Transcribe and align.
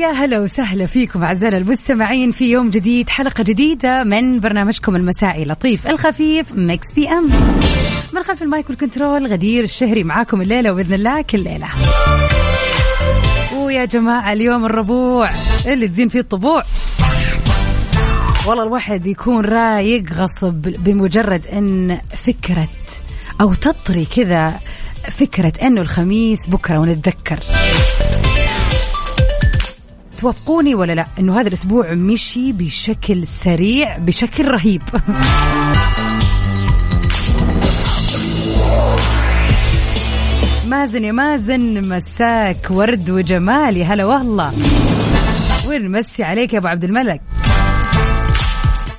ويا 0.00 0.12
هلا 0.12 0.38
وسهلا 0.40 0.86
فيكم 0.86 1.22
أعزائنا 1.22 1.56
المستمعين 1.56 2.32
في 2.32 2.50
يوم 2.50 2.70
جديد 2.70 3.08
حلقة 3.08 3.44
جديدة 3.44 4.04
من 4.04 4.40
برنامجكم 4.40 4.96
المسائي 4.96 5.44
لطيف 5.44 5.86
الخفيف 5.86 6.52
Mix 6.52 6.92
PM. 6.92 7.30
من 8.12 8.22
خلف 8.22 8.42
ال 8.42 8.49
mic 8.49 8.70
وال 8.70 8.82
control 8.82 9.26
غدير 9.26 9.64
الشهري 9.64 10.04
معاكم 10.04 10.40
الليلة 10.40 10.72
وبإذن 10.72 10.94
الله 10.94 11.22
كل 11.22 11.44
ليلة. 11.44 11.66
ويا 13.56 13.84
جماعة 13.84 14.32
اليوم 14.32 14.64
الربوع 14.64 15.30
اللي 15.66 15.88
تزين 15.88 16.08
فيه 16.08 16.20
الطبوع. 16.20 16.62
والله 18.46 18.64
الواحد 18.64 19.06
يكون 19.06 19.44
رايق 19.44 20.12
غصب 20.12 20.60
بمجرد 20.62 21.46
إن 21.46 21.98
فكرة 22.26 22.68
أو 23.40 23.54
تطري 23.54 24.04
كذا 24.04 24.58
فكرة 25.10 25.52
إنه 25.62 25.80
الخميس 25.80 26.48
بكرة 26.48 26.78
ونتذكر. 26.78 27.38
توافقوني 30.20 30.74
ولا 30.74 30.92
لا؟ 30.92 31.06
إنه 31.18 31.40
هذا 31.40 31.48
الأسبوع 31.48 31.92
مشي 31.92 32.52
بشكل 32.52 33.26
سريع 33.26 33.98
بشكل 33.98 34.48
رهيب. 34.48 34.82
مازن 40.66 41.04
يا 41.04 41.12
مازن 41.12 41.88
مساك 41.88 42.66
ورد 42.70 43.10
وجمال 43.10 43.76
يا 43.76 43.84
هلا 43.84 44.04
والله. 44.04 44.52
ونمسي 45.68 46.22
عليك 46.22 46.52
يا 46.52 46.58
أبو 46.58 46.68
عبد 46.68 46.84
الملك؟ 46.84 47.20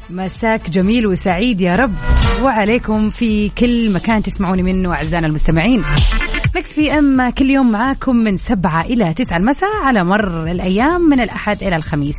مساك 0.09 0.69
جميل 0.69 1.08
وسعيد 1.08 1.61
يا 1.61 1.75
رب. 1.75 1.95
وعليكم 2.44 3.09
في 3.09 3.50
كل 3.50 3.91
مكان 3.94 4.23
تسمعوني 4.23 4.63
منه 4.63 4.94
أعزائنا 4.94 5.28
المستمعين. 5.28 5.81
Mix 6.55 6.73
PM 6.73 7.30
كل 7.30 7.49
يوم 7.49 7.71
معاكم 7.71 8.16
من 8.16 8.38
سبعة 8.38 8.81
إلى 8.81 9.13
تسعة 9.13 9.38
المساء 9.38 9.75
على 9.83 10.03
مر 10.03 10.52
الأيام 10.52 11.02
من 11.02 11.19
الأحد 11.19 11.63
إلى 11.63 11.75
الخميس. 11.75 12.17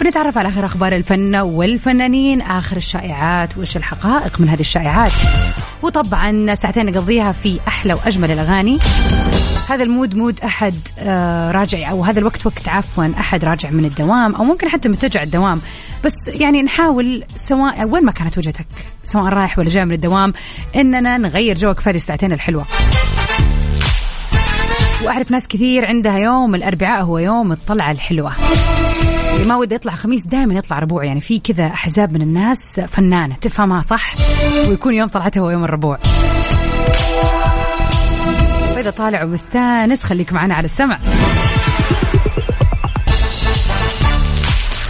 بنتعرف 0.00 0.38
على 0.38 0.48
آخر 0.48 0.66
أخبار 0.66 0.96
الفن 0.96 1.36
والفنانين 1.36 2.40
آخر 2.40 2.76
الشائعات 2.76 3.58
وإيش 3.58 3.76
الحقائق 3.76 4.40
من 4.40 4.48
هذه 4.48 4.60
الشائعات. 4.60 5.12
وطبعا 5.82 6.54
ساعتين 6.54 6.86
نقضيها 6.86 7.32
في 7.32 7.60
أحلى 7.68 7.94
وأجمل 7.94 8.30
الأغاني. 8.30 8.78
هذا 9.68 9.82
ال 9.82 9.88
mood 9.88 10.14
mood 10.14 10.40
أحد 10.40 10.74
آه، 10.98 11.50
راجع 11.50 11.90
أو 11.90 12.04
هذا 12.04 12.18
الوقت 12.18 12.46
وقت 12.46 12.68
عفوا 12.68 13.06
أحد 13.18 13.44
راجع 13.44 13.70
من 13.70 13.84
الدوام 13.84 14.34
أو 14.34 14.44
ممكن 14.44 14.68
حتى 14.68 14.88
متجه 14.88 15.22
الدوام. 15.22 15.60
بس 16.04 16.28
يعني 16.28 16.62
نحاول 16.62 17.24
سواء 17.36 17.84
وين 17.84 18.04
ما 18.04 18.12
كانت 18.12 18.38
وجهتك 18.38 18.66
سواء 19.04 19.24
رايح 19.32 19.58
ولا 19.58 19.68
جاي 19.68 19.84
من 19.84 19.92
الدوام 19.92 20.32
إننا 20.76 21.18
نغير 21.18 21.56
جوك 21.58 21.80
في 21.80 21.90
هذه 21.90 21.96
الساعتين 21.96 22.32
الحلوة. 22.32 22.64
وأعرف 25.04 25.30
ناس 25.30 25.46
كثير 25.48 25.86
عندها 25.86 26.18
يوم 26.18 26.54
الأربعاء 26.54 27.04
هو 27.04 27.18
يوم 27.18 27.52
الطلعة 27.52 27.90
الحلوة. 27.90 28.32
اللي 29.34 29.48
ما 29.48 29.56
وده 29.56 29.76
يطلع 29.76 29.92
خميس 29.92 30.26
دائما 30.26 30.54
يطلع 30.54 30.78
ربوع 30.78 31.04
يعني 31.04 31.20
في 31.20 31.38
كذا 31.38 31.66
أحزاب 31.66 32.12
من 32.12 32.22
الناس 32.22 32.80
فنانة 32.80 33.34
تفهمها 33.34 33.80
صح؟ 33.80 34.14
ويكون 34.68 34.94
يوم 34.94 35.08
طلعتها 35.08 35.40
هو 35.40 35.50
يوم 35.50 35.64
الربوع. 35.64 35.96
فإذا 38.74 38.90
طالع 38.90 39.24
ومستانس 39.24 40.02
خليك 40.02 40.32
معنا 40.32 40.54
على 40.54 40.64
السمع. 40.64 40.98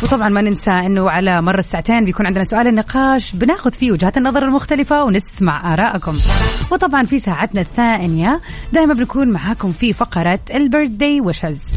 وطبعا 0.02 0.28
ما 0.28 0.40
ننسى 0.40 0.70
إنه 0.70 1.10
على 1.10 1.42
مر 1.42 1.58
الساعتين 1.58 2.04
بيكون 2.04 2.26
عندنا 2.26 2.44
سؤال 2.44 2.66
النقاش. 2.66 3.36
بناخذ 3.36 3.72
فيه 3.72 3.92
وجهات 3.92 4.16
النظر 4.16 4.44
المختلفة 4.44 5.04
ونسمع 5.04 5.72
آراءكم 5.72 6.14
وطبعا 6.70 7.02
في 7.02 7.18
ساعتنا 7.18 7.60
الثانية 7.60 8.40
دائما 8.72 8.94
بنكون 8.94 9.30
معاكم 9.30 9.72
في 9.72 9.92
فقرة 9.92 10.40
البيرثدي 10.54 11.20
وشز 11.20 11.74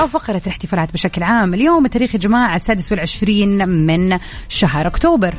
أو 0.00 0.06
فقرة 0.06 0.40
الاحتفالات 0.46 0.92
بشكل 0.92 1.22
عام. 1.22 1.54
اليوم 1.54 1.84
التاريخ 1.84 2.14
يا 2.14 2.20
جماعة 2.20 2.54
السادس 2.54 2.92
والعشرين 2.92 3.68
من 3.68 4.18
شهر 4.48 4.86
أكتوبر. 4.86 5.34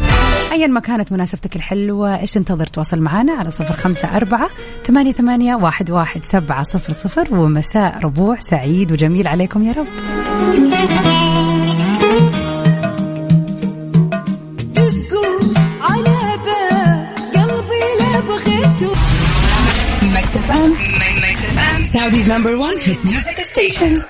أيا 0.51 0.67
ما 0.67 0.79
كانت 0.79 1.11
مناسبتك 1.11 1.55
الحلوة 1.55 2.19
إيش 2.19 2.31
تنتظر 2.31 2.65
تواصل 2.65 2.99
معنا 2.99 3.33
على 3.33 3.51
صفر 3.51 3.75
خمسة 3.75 4.15
أربعة 4.17 4.49
ثمانية, 4.85 5.11
ثمانية 5.11 5.55
واحد, 5.55 5.91
واحد 5.91 6.21
سبعة 6.23 6.63
صفر 6.63 6.93
صفر. 6.93 7.35
ومساء 7.35 7.99
ربوع 8.03 8.39
سعيد 8.39 8.91
وجميل 8.91 9.27
عليكم 9.27 9.63
يا 9.63 9.73
رب. 9.73 9.87
Mix 20.29 20.45
FM. 20.45 20.71
Mix 21.25 21.37
FM. 21.57 21.85
Saudi's 21.85 22.27
number 22.27 22.55
one 22.55 22.77
hit 22.77 23.03
music 23.03 23.37
station. 23.45 24.03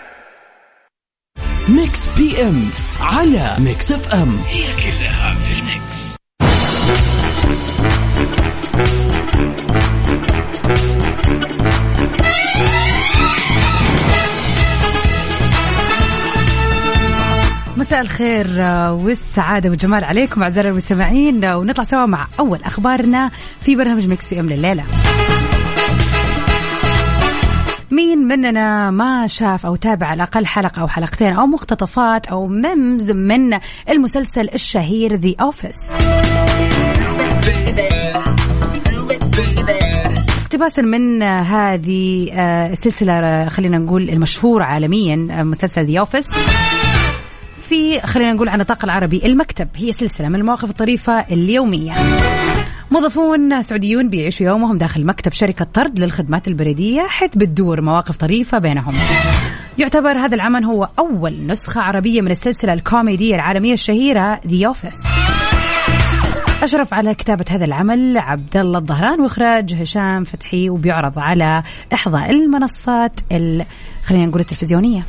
Mix 1.69 1.99
PM 2.17 2.69
على 3.01 3.55
Mix 3.59 3.91
FM 3.91 4.37
هي 4.47 4.63
كلها 4.63 5.35
في 5.35 5.59
ال 5.59 5.73
mix 5.73 6.15
مساء 17.77 18.01
الخير 18.01 18.47
آه، 18.59 18.93
والسعادة 18.93 19.69
والجمال 19.69 20.03
عليكم 20.03 20.43
أعزائنا 20.43 20.69
المستمعين 20.69 21.43
آه، 21.43 21.57
ونطلع 21.57 21.83
سوا 21.83 22.05
مع 22.05 22.27
أول 22.39 22.63
أخبارنا 22.63 23.31
في 23.61 23.75
برنامج 23.75 24.07
Mix 24.07 24.27
PM 24.27 24.49
لليلة 24.49 24.83
مين 27.99 28.17
مننا 28.17 28.91
ما 28.91 29.27
شاف 29.27 29.65
أو 29.65 29.75
تابع 29.75 30.07
على 30.07 30.15
الأقل 30.23 30.45
حلقة 30.45 30.81
أو 30.81 30.87
حلقتين 30.87 31.33
أو 31.33 31.45
مقتطفات 31.47 32.27
أو 32.27 32.47
memes 32.47 33.11
من 33.11 33.59
المسلسل 33.89 34.49
الشهير 34.53 35.15
The 35.15 35.33
Office 35.41 35.91
اقتباسا 40.41 40.81
من 40.81 41.23
هذه 41.23 42.31
آه، 42.33 42.71
السلسلة 42.71 43.13
آه، 43.13 43.49
خلينا 43.49 43.77
نقول 43.77 44.09
المشهورة 44.09 44.63
عالميا 44.63 45.27
آه، 45.31 45.43
مسلسل 45.43 45.85
The 45.85 45.99
Office 45.99 46.25
في 47.69 48.01
خلينا 48.01 48.33
نقول 48.33 48.49
عن 48.49 48.55
النطاق 48.55 48.83
العربي 48.83 49.25
المكتب. 49.25 49.67
هي 49.75 49.91
سلسلة 49.91 50.29
من 50.29 50.35
المواقف 50.35 50.69
الطريفة 50.69 51.19
اليومية. 51.19 51.93
موظفون 52.91 53.61
سعوديون 53.61 54.09
بيعيشوا 54.09 54.45
يومهم 54.45 54.77
داخل 54.77 55.05
مكتب 55.05 55.31
شركة 55.31 55.65
طرد 55.73 55.99
للخدمات 55.99 56.47
البريدية. 56.47 57.01
حيث 57.07 57.37
بتدور 57.37 57.81
مواقف 57.81 58.17
طريفة 58.17 58.57
بينهم. 58.57 58.95
يعتبر 59.77 60.17
هذا 60.25 60.35
العمل 60.35 60.65
هو 60.65 60.89
أول 60.99 61.47
نسخة 61.47 61.81
عربية 61.81 62.21
من 62.21 62.31
السلسلة 62.31 62.73
الكوميدية 62.73 63.35
العالمية 63.35 63.73
الشهيرة 63.73 64.41
ذا 64.47 64.67
أوفيس 64.67 65.03
أشرف 66.63 66.93
على 66.93 67.15
كتابة 67.15 67.45
هذا 67.49 67.65
العمل 67.65 68.17
عبد 68.17 68.57
الله 68.57 68.79
الظهران 68.79 69.21
وإخراج 69.21 69.73
هشام 69.73 70.23
فتحي 70.23 70.69
وبيعرض 70.69 71.19
على 71.19 71.63
إحدى 71.93 72.29
المنصات 72.29 73.19
ال... 73.31 73.65
خلينا 74.03 74.25
نقول 74.25 74.41
التلفزيونية. 74.41 75.05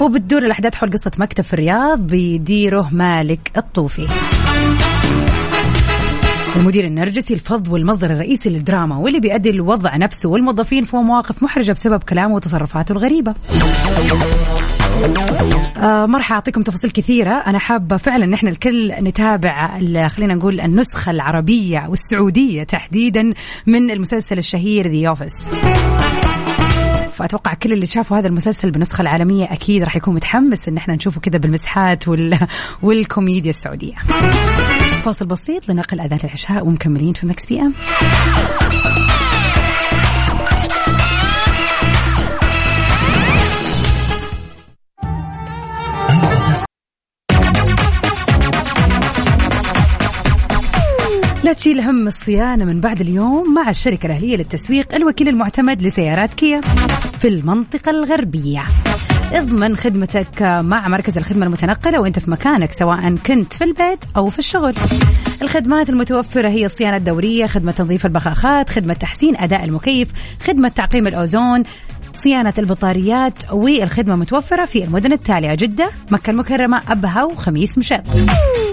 وبتدور 0.00 0.42
الأحداث 0.42 0.74
حول 0.74 0.92
قصة 0.92 1.10
مكتب 1.18 1.44
في 1.44 1.52
الرياض 1.52 2.06
بيديره 2.06 2.88
مالك 2.92 3.52
الطوفي. 3.56 4.06
المدير 6.56 6.84
النرجسي 6.84 7.34
الفظ 7.34 7.68
والمصدر 7.68 8.10
الرئيسي 8.10 8.50
للدراما 8.50 8.96
واللي 8.96 9.20
بيؤدي 9.20 9.50
الوضع 9.50 9.96
نفسه 9.96 10.28
والموظفين 10.28 10.84
في 10.84 10.96
مواقف 10.96 11.42
محرجة 11.42 11.72
بسبب 11.72 12.02
كلامه 12.02 12.34
وتصرفاته 12.34 12.92
الغريبة. 12.92 13.34
آه 15.76 16.06
ما 16.06 16.18
راح 16.18 16.32
أعطيكم 16.32 16.62
تفاصيل 16.62 16.90
كثيرة. 16.90 17.30
أنا 17.30 17.58
حابة 17.58 17.96
فعلا 17.96 18.24
إن 18.24 18.34
إحنا 18.34 18.50
الكل 18.50 18.92
نتابع 18.92 19.78
خلينا 20.08 20.34
نقول 20.34 20.60
النسخة 20.60 21.10
العربية 21.10 21.86
والسعودية 21.88 22.62
تحديدا 22.62 23.34
من 23.66 23.90
المسلسل 23.90 24.38
الشهير 24.38 24.88
The 24.88 25.08
Office 25.08 25.50
فأتوقع 27.12 27.54
كل 27.54 27.72
اللي 27.72 27.86
شافوا 27.86 28.18
هذا 28.18 28.28
المسلسل 28.28 28.70
بالنسخة 28.70 29.02
العالمية 29.02 29.52
أكيد 29.52 29.82
راح 29.82 29.96
يكون 29.96 30.14
متحمس 30.14 30.68
إن 30.68 30.76
إحنا 30.76 30.94
نشوفه 30.94 31.20
كذا 31.20 31.38
بالمسحات 31.38 32.08
وال... 32.08 32.38
والكوميديا 32.82 33.50
السعودية. 33.50 33.94
فاصل 35.00 35.26
بسيط 35.26 35.68
لنقل 35.68 36.00
أذان 36.00 36.18
العشاء 36.24 36.66
ومكملين 36.66 37.12
في 37.12 37.26
Mix 37.26 37.46
PM. 37.46 37.72
لا 51.44 51.52
تشيل 51.52 51.80
هم 51.80 52.06
الصيانة 52.06 52.64
من 52.64 52.80
بعد 52.80 53.00
اليوم 53.00 53.54
مع 53.54 53.70
الشركة 53.70 54.06
الأهلية 54.06 54.36
للتسويق 54.36 54.94
الوكيل 54.94 55.28
المعتمد 55.28 55.82
لسيارات 55.82 56.34
كيا 56.34 56.60
في 57.20 57.28
المنطقة 57.28 57.90
الغربية. 57.90 58.62
اضمن 59.32 59.76
خدمتك 59.76 60.42
مع 60.42 60.88
مركز 60.88 61.18
الخدمة 61.18 61.46
المتنقلة 61.46 62.00
وانت 62.00 62.18
في 62.18 62.30
مكانك 62.30 62.72
سواء 62.72 63.14
كنت 63.26 63.54
في 63.54 63.64
البيت 63.64 63.98
أو 64.16 64.26
في 64.26 64.38
الشغل. 64.38 64.74
الخدمات 65.42 65.88
المتوفرة 65.88 66.48
هي 66.48 66.64
الصيانة 66.64 66.96
الدورية 66.96 67.46
خدمة 67.46 67.72
تنظيف 67.72 68.06
البخاخات 68.06 68.70
خدمة 68.70 68.94
تحسين 68.94 69.36
أداء 69.36 69.64
المكيف 69.64 70.08
خدمة 70.42 70.68
تعقيم 70.68 71.06
الأوزون 71.06 71.62
صيانة 72.14 72.54
البطاريات 72.58 73.34
والخدمة 73.52 74.16
متوفرة 74.16 74.64
في 74.64 74.84
المدن 74.84 75.12
التالية 75.12 75.54
جدة 75.54 75.90
مكة 76.10 76.30
المكرمة 76.30 76.82
أبها 76.88 77.24
وخميس 77.24 77.78
مشيط 77.78 78.02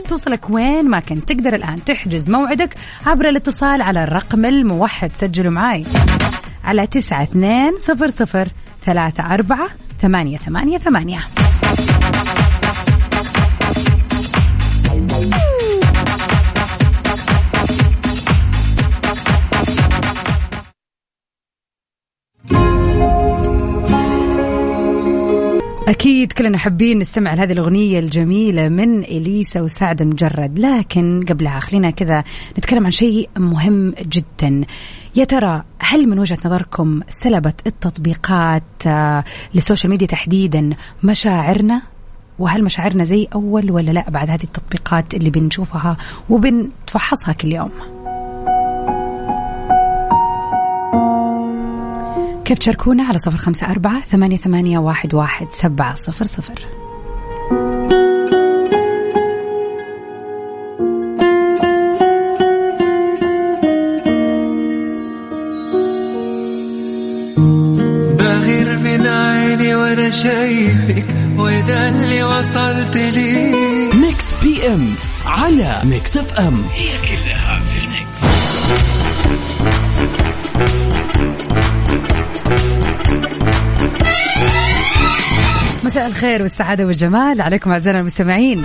توصلك 0.10 0.50
وين 0.50 0.90
ما 0.90 1.00
كنت 1.00 1.32
تقدر 1.32 1.56
الآن. 1.56 1.84
تحجز 1.86 2.30
موعدك 2.30 2.76
عبر 3.06 3.30
الاتصال 3.30 3.82
على 3.82 4.04
الرقم 4.04 4.46
الموحد. 4.46 5.12
سجلوا 5.12 5.52
معاي 5.52 5.86
على 6.64 6.88
تسعة 6.88 7.24
اثنين 7.24 7.72
صفر 7.88 8.10
صفر 8.10 8.48
ثلاثة 8.88 9.34
أربعة 9.34 9.68
ثمانية 10.02 10.38
ثمانية 10.38 10.78
ثمانية. 10.78 11.37
أكيد 25.88 26.32
كلنا 26.32 26.58
حابين 26.58 27.00
نستمع 27.00 27.34
لهذه 27.34 27.52
الأغنية 27.52 28.00
الجميلة 28.00 28.70
من 28.70 29.04
إليسا 29.04 29.62
وسعد 29.62 30.04
مجرد. 30.04 30.60
لكن 30.60 31.26
قبلها 31.30 31.60
خلينا 31.60 31.90
كذا 31.90 32.24
نتكلم 32.60 32.86
عن 32.86 32.92
شيء 32.92 33.30
مهم 33.38 33.94
جدا. 34.02 34.66
يا 35.16 35.24
ترى 35.24 35.64
هل 35.80 36.10
من 36.10 36.20
وجهة 36.20 36.38
نظركم 36.46 37.02
سلبت 37.08 37.68
التطبيقات 37.68 38.64
آه، 38.88 39.24
للسوشيال 39.56 39.92
ميديا 39.92 40.08
تحديدا 40.08 40.70
مشاعرنا؟ 41.04 41.82
وهل 42.40 42.64
مشاعرنا 42.64 43.04
زي 43.04 43.28
أول 43.36 43.72
ولا 43.72 43.92
لا 43.92 44.10
بعد 44.10 44.30
هذه 44.30 44.44
التطبيقات 44.44 45.14
اللي 45.14 45.30
بنشوفها 45.30 45.98
وبنتفحصها 46.30 47.34
كل 47.34 47.52
يوم؟ 47.52 47.97
كيف 52.48 52.58
تشاركونا 52.60 53.04
على 53.04 53.18
صفر 53.18 53.38
خمسة 53.38 53.68
أربعة 53.72 54.02
ثمانية, 54.12 54.38
ثمانية 54.38 54.78
واحد, 54.78 55.14
واحد 55.14 55.52
سبعة 55.52 55.96
صفر 55.96 56.26
صفر. 56.26 56.54
بغير 68.20 68.80
من 68.80 69.08
عيني 69.08 69.76
وأنا 69.76 70.10
شايفك 70.12 71.06
وده 71.38 71.90
اللي 71.90 72.24
وصلت 72.24 72.98
ليه 72.98 73.90
Mix 73.94 74.34
PM 74.44 74.94
على 75.26 75.82
Mix 75.84 76.18
FM. 76.18 76.64
مساء 85.98 86.08
الخير 86.08 86.42
والسعادة 86.42 86.86
والجمال. 86.86 87.42
عليكم 87.42 87.72
أعزائنا 87.72 88.00
المستمعين. 88.00 88.64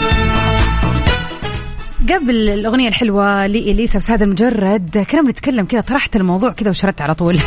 قبل 2.10 2.50
الأغنية 2.50 2.88
الحلوة 2.88 3.46
لإليسا 3.46 3.98
وسعد 3.98 4.22
المجرد 4.22 5.06
كنا 5.10 5.22
بنتكلم 5.22 5.64
كذا 5.64 5.80
طرحت 5.80 6.16
الموضوع 6.16 6.52
كذا 6.52 6.70
وشردت 6.70 7.00
على 7.00 7.14
طول. 7.14 7.38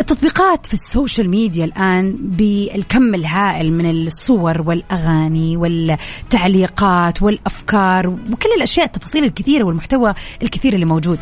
التطبيقات 0.00 0.66
في 0.66 0.74
السوشيال 0.74 1.30
ميديا 1.30 1.64
الآن 1.64 2.16
بالكم 2.20 3.14
الهائل 3.14 3.72
من 3.72 3.90
الصور 3.90 4.62
والأغاني 4.66 5.56
والتعليقات 5.56 7.22
والأفكار 7.22 8.06
وكل 8.06 8.48
الأشياء 8.56 8.86
التفاصيل 8.86 9.24
الكثيرة 9.24 9.64
والمحتوى 9.64 10.14
الكثير 10.42 10.74
اللي 10.74 10.86
موجود. 10.86 11.18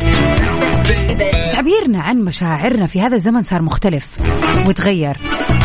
تعبيرنا 1.45 2.01
عن 2.01 2.25
مشاعرنا 2.25 2.87
في 2.87 3.01
هذا 3.01 3.17
الزمن 3.17 3.43
صار 3.43 3.63
مختلف 3.63 4.07
وتغير. 4.69 5.17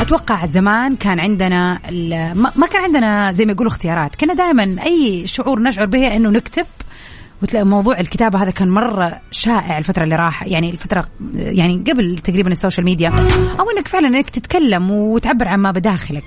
أتوقع 0.03 0.45
زمان 0.45 0.95
كان 0.95 1.19
عندنا 1.19 1.79
ما 2.55 2.67
كان 2.67 2.83
عندنا 2.83 3.31
زي 3.31 3.45
ما 3.45 3.51
يقولوا 3.51 3.71
اختيارات. 3.71 4.15
كنا 4.15 4.33
دائما 4.33 4.75
أي 4.85 5.27
شعور 5.27 5.59
نشعر 5.59 5.85
به 5.85 6.15
إنه 6.15 6.29
نكتب. 6.29 6.65
وتلاقي 7.41 7.65
موضوع 7.65 7.99
الكتابة 7.99 8.43
هذا 8.43 8.51
كان 8.51 8.69
مرة 8.69 9.19
شائع 9.31 9.77
الفترة 9.77 10.03
اللي 10.03 10.15
راح 10.15 10.43
يعني 10.43 10.69
الفترة 10.69 11.07
يعني 11.35 11.83
قبل 11.91 12.17
تقريبا 12.17 12.51
ال 12.51 12.56
social 12.56 12.85
media. 12.85 13.09
أو 13.59 13.69
إنك 13.77 13.87
فعلا 13.87 14.07
إنك 14.07 14.29
تتكلم 14.29 14.91
وتعبر 14.91 15.47
عن 15.47 15.59
ما 15.59 15.71
بداخلك. 15.71 16.23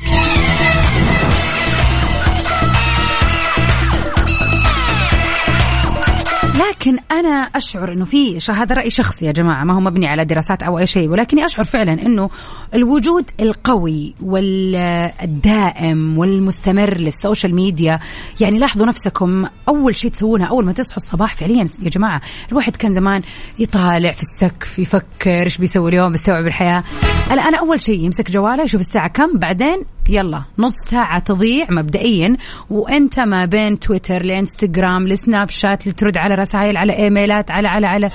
لكن 6.56 6.98
أنا 7.10 7.28
أشعر 7.54 7.92
إنه 7.92 8.04
في 8.04 8.38
هذا 8.50 8.74
رأي 8.74 8.90
شخصي 8.90 9.26
يا 9.26 9.32
جماعة 9.32 9.64
ما 9.64 9.74
هو 9.74 9.80
مبني 9.80 10.06
على 10.06 10.24
دراسات 10.24 10.62
أو 10.62 10.78
أي 10.78 10.86
شيء 10.86 11.08
ولكني 11.08 11.44
أشعر 11.44 11.64
فعلا 11.64 11.92
إنه 11.92 12.30
الوجود 12.74 13.30
القوي 13.40 14.14
والدائم 14.22 16.18
والمستمر 16.18 16.96
لل 16.98 17.12
social 17.12 17.54
media 17.54 17.98
يعني 18.40 18.58
لاحظوا 18.58 18.86
نفسكم 18.86 19.46
أول 19.68 19.96
شيء 19.96 20.10
تسوونها 20.10 20.46
أول 20.46 20.64
ما 20.64 20.72
تصحوا 20.72 20.96
الصباح 20.96 21.34
فعليا 21.36 21.66
يا 21.82 21.90
جماعة 21.90 22.20
الواحد 22.52 22.76
كان 22.76 22.94
زمان 22.94 23.22
يطالع 23.58 24.12
في 24.12 24.22
السقف 24.22 24.78
يفكر 24.78 25.42
إيش 25.42 25.58
بيسوي 25.58 25.88
اليوم 25.88 26.14
يستوعب 26.14 26.46
الحياة. 26.46 26.84
أنا 27.30 27.42
أنا 27.42 27.58
أول 27.58 27.80
شيء 27.80 28.00
يمسك 28.04 28.30
جواله 28.30 28.62
يشوف 28.62 28.80
الساعة 28.80 29.08
كم 29.08 29.38
بعدين 29.38 29.82
يلا 30.08 30.42
نص 30.58 30.74
ساعة 30.86 31.18
تضيع 31.18 31.66
مبدئيا 31.70 32.36
وأنت 32.70 33.20
ما 33.20 33.44
بين 33.44 33.78
تويتر 33.78 34.22
لإنستغرام 34.22 35.08
لسناب 35.08 35.50
شات 35.50 35.86
لترد 35.86 36.16
على 36.16 36.34
رسائل 36.34 36.76
على 36.76 36.96
إيميلات 36.96 37.50
على 37.50 37.68
على 37.68 37.86
على. 37.86 38.10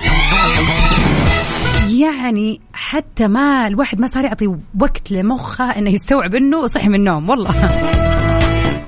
يعني 1.98 2.60
حتى 2.72 3.28
ما 3.28 3.66
الواحد 3.66 4.00
ما 4.00 4.06
صار 4.06 4.24
يعطي 4.24 4.46
وقت 4.80 5.12
لمخه 5.12 5.64
إنه 5.64 5.90
يستوعب 5.90 6.34
إنه 6.34 6.66
صحي 6.66 6.88
من 6.88 6.94
النوم 6.94 7.30
والله. 7.30 7.54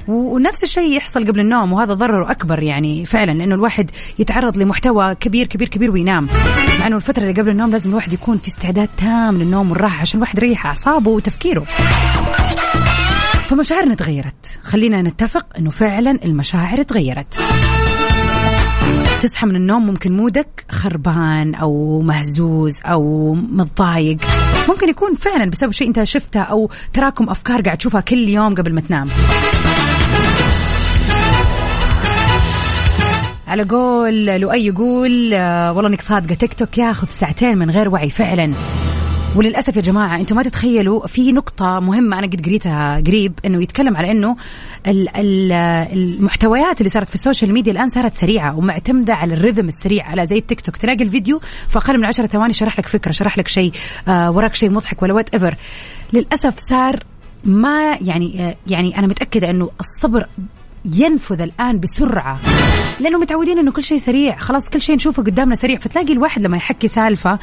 ونفس 0.09 0.65
الشيء 0.65 0.97
يحصل 0.97 1.27
قبل 1.27 1.41
النوم 1.41 1.73
وهذا 1.73 1.95
ضرره 1.95 2.31
أكبر 2.31 2.63
يعني 2.63 3.05
فعلا 3.05 3.33
لأنه 3.33 3.55
الواحد 3.55 3.91
يتعرض 4.19 4.59
لمحتوى 4.59 5.15
كبير 5.15 5.47
كبير 5.47 5.69
كبير 5.69 5.91
وينام. 5.91 6.29
مع 6.81 6.87
إنه 6.87 6.97
الفترة 6.97 7.23
اللي 7.23 7.41
قبل 7.41 7.51
النوم 7.51 7.71
لازم 7.71 7.91
الواحد 7.91 8.13
يكون 8.13 8.39
في 8.39 8.49
استعداد 8.49 8.89
تام 8.99 9.39
للنوم 9.39 9.71
والراحة 9.71 10.01
عشان 10.01 10.19
الواحد 10.19 10.39
يريح 10.39 10.67
أعصابه 10.67 11.11
وتفكيره. 11.11 11.67
فمشاعرنا 13.49 13.95
تغيرت. 13.95 14.61
خلينا 14.63 15.03
نتفق 15.03 15.47
إنه 15.59 15.71
فعلا 15.71 16.19
المشاعر 16.25 16.83
تغيرت. 16.83 17.41
تصحى 19.23 19.47
من 19.47 19.57
النوم 19.57 19.87
ممكن 19.87 20.17
مودك 20.17 20.65
خربان 20.71 21.55
أو 21.55 22.01
مهزوز 22.01 22.81
أو 22.85 23.35
متضايق. 23.35 24.17
ممكن 24.69 24.89
يكون 24.89 25.15
فعلا 25.15 25.51
بسبب 25.51 25.73
شيء 25.73 25.89
أنت 25.89 26.03
شفته 26.03 26.41
أو 26.41 26.71
تراكم 26.93 27.31
أفكار 27.31 27.63
قاعد 27.63 27.79
تشوفها 27.79 28.01
كل 28.01 28.29
يوم 28.29 28.55
قبل 28.55 28.75
ما 28.75 28.81
تنام. 28.81 29.09
على 33.49 33.63
قول 33.63 34.27
لؤي 34.27 34.67
يقول 34.67 35.35
آه، 35.35 35.73
والله 35.73 35.91
إنك 35.91 36.01
صادقة. 36.01 36.35
تيك 36.35 36.55
توك 36.55 36.79
ياخذ 36.79 37.07
ساعتين 37.09 37.59
من 37.59 37.71
غير 37.71 37.89
وعي 37.89 38.11
فعلا. 38.11 38.53
وللأسف 39.37 39.77
يا 39.77 39.83
جماعة 39.83 40.17
أنتم 40.21 40.37
ما 40.37 40.43
تتخيلوا 40.43 41.07
في 41.07 41.33
نقطة 41.33 41.81
مهمة 41.81 42.19
أنا 42.19 42.27
قد 42.27 42.47
قريتها 42.47 42.97
قريب 43.07 43.33
إنه 43.47 43.63
يتكلم 43.63 43.97
على 43.97 44.11
إنه 44.11 44.37
ال- 44.87 45.17
ال- 45.17 45.53
المحتويات 45.99 46.79
اللي 46.81 46.89
صارت 46.91 47.09
في 47.09 47.15
ال 47.15 47.20
social 47.20 47.53
media 47.53 47.73
الآن 47.73 47.89
صارت 47.89 48.15
سريعة 48.15 48.57
ومعتمدة 48.59 49.15
على 49.15 49.35
ال 49.35 49.39
rhythm 49.39 49.69
السريع 49.69 50.07
على 50.07 50.27
زي 50.27 50.37
التيك 50.39 50.61
توك. 50.61 50.77
تلاقي 50.77 51.05
الفيديو 51.05 51.41
في 51.69 51.79
أقل 51.79 51.99
من 51.99 52.05
10 52.05 52.27
ثواني 52.27 52.53
شرح 52.53 52.79
لك 52.79 52.87
فكرة 52.87 53.13
شرح 53.13 53.39
لك 53.39 53.49
شيء 53.49 53.73
آه 54.09 54.31
وراك 54.31 54.55
شيء 54.55 54.71
مضحك 54.71 55.03
ولا 55.03 55.15
whatever 55.15 55.57
للأسف 56.13 56.55
صار 56.57 57.01
ما 57.45 57.97
يعني 58.01 58.49
آه 58.49 58.55
يعني 58.67 58.99
أنا 58.99 59.07
متأكدة 59.07 59.51
إنه 59.51 59.71
الصبر 59.81 60.27
ينفذ 60.85 61.41
الآن 61.41 61.81
بسرعة. 61.81 62.39
لأنه 63.01 63.19
متعودين 63.19 63.59
إنه 63.59 63.73
كل 63.73 63.85
شيء 63.85 63.99
سريع. 63.99 64.37
خلاص 64.37 64.71
كل 64.71 64.81
شيء 64.81 64.97
نشوفه 64.97 65.23
قدامنا 65.23 65.55
سريع. 65.55 65.79
فتلاقي 65.79 66.13
الواحد 66.13 66.43
لما 66.43 66.57
يحكي 66.57 66.89
سالفة 66.89 67.39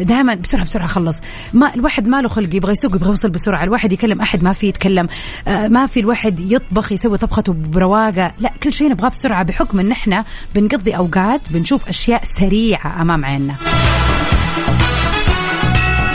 دائما 0.00 0.34
بسرعة 0.34 0.64
بسرعة 0.64 0.86
خلص. 0.86 1.20
ما 1.52 1.74
الواحد 1.74 2.08
ما 2.08 2.20
له 2.22 2.28
خلق 2.28 2.54
يبغى 2.54 2.72
يسوق 2.72 2.96
يبغى 2.96 3.10
يوصل 3.10 3.30
بسرعة. 3.30 3.64
الواحد 3.64 3.92
يكلم 3.92 4.20
أحد 4.20 4.42
ما 4.42 4.52
في 4.52 4.68
يتكلم. 4.68 5.08
آه، 5.48 5.68
ما 5.68 5.86
في 5.86 6.00
الواحد 6.00 6.40
يطبخ 6.40 6.92
يسوي 6.92 7.18
طبخته 7.18 7.52
برواقة. 7.52 8.32
لا 8.38 8.52
كل 8.62 8.72
شيء 8.72 8.90
نبغاه 8.90 9.08
بسرعة. 9.08 9.42
بحكم 9.42 9.80
إن 9.80 9.90
إحنا 9.90 10.24
بنقضي 10.54 10.96
أوقات 10.96 11.40
بنشوف 11.50 11.88
أشياء 11.88 12.22
سريعة 12.24 13.02
أمام 13.02 13.24
عيننا. 13.24 13.54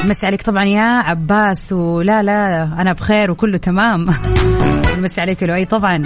مسي 0.06 0.26
عليك 0.26 0.42
طبعا 0.42 0.64
يا 0.64 0.82
عباس 0.82 1.74
ولا 1.74 2.24
لا 2.24 2.64
أنا 2.64 2.94
بخير 2.94 3.32
وكله 3.32 3.58
تمام. 3.58 4.10
مسي 5.04 5.22
عليك 5.22 5.44
لؤي 5.44 5.66
طبعا. 5.66 6.04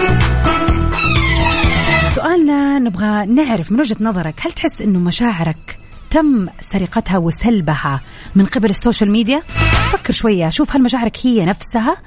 سؤالنا 2.16 2.80
نبغى 2.80 3.26
نعرف 3.26 3.72
من 3.72 3.80
وجهة 3.80 3.98
نظرك 4.02 4.42
هل 4.46 4.52
تحس 4.52 4.82
إنه 4.82 5.00
مشاعرك 5.00 5.80
تم 6.10 6.48
سرقتها 6.60 7.18
وسلبها 7.18 8.02
من 8.36 8.46
قبل 8.46 8.70
ال 8.70 8.76
social 8.76 9.12
media؟ 9.12 9.44
فكر 9.92 10.14
شوية 10.14 10.50
شوف 10.50 10.76
هل 10.76 10.84
مشاعرك 10.84 11.18
هي 11.24 11.46
نفسها؟ 11.46 11.98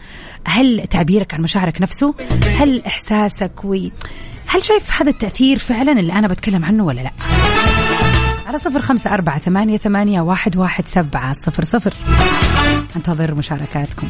هل 0.44 0.87
تعبيرك 0.90 1.35
عن 1.35 1.40
مشاعرك 1.40 1.82
نفسه؟ 1.82 2.14
هل 2.61 2.82
إحساسك 2.87 3.64
وي 3.64 3.92
هل 4.47 4.64
شايف 4.64 4.90
هذا 5.00 5.11
التأثير 5.11 5.59
فعلا 5.59 5.92
اللي 5.92 6.12
أنا 6.12 6.28
بتكلم 6.28 6.64
عنه 6.64 6.85
ولا 6.85 7.00
لا؟ 7.00 7.11
على 8.50 8.59
صفر 8.59 8.83
خمسة 8.83 9.14
أربعة 9.14 9.38
ثمانية, 9.38 9.78
ثمانية 9.78 10.21
واحد, 10.21 10.57
واحد 10.57 10.87
سبعة 10.87 11.33
صفر 11.33 11.64
صفر. 11.64 11.92
أنتظر 12.97 13.35
مشاركاتكم. 13.35 14.07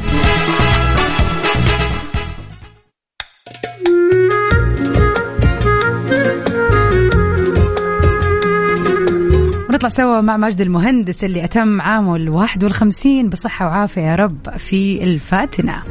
ونطلع 9.69 9.89
سوا 9.89 10.21
مع 10.21 10.37
ماجد 10.37 10.61
المهندس 10.61 11.23
اللي 11.23 11.43
أتم 11.43 11.81
عامه 11.81 12.15
الواحد 12.15 12.63
والخمسين 12.63 13.29
بصحة 13.29 13.65
وعافية 13.65 14.01
يا 14.01 14.15
رب 14.15 14.57
في 14.57 15.03
الفاتنة. 15.03 15.83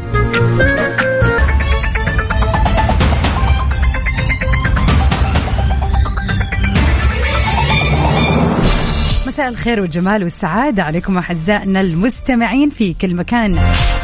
مساء 9.40 9.49
الخير 9.49 9.80
والجمال 9.80 10.23
والسعادة 10.23 10.82
عليكم 10.82 11.18
أعزائنا 11.18 11.80
المستمعين 11.80 12.70
في 12.70 12.94
كل 12.94 13.14
مكان. 13.14 13.59